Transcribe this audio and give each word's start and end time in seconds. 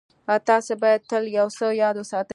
تاسې 0.49 0.73
بايد 0.81 1.01
تل 1.09 1.23
يو 1.37 1.47
څه 1.57 1.65
ياد 1.81 1.95
وساتئ. 1.99 2.29